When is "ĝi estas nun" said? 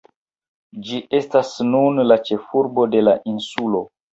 0.87-2.03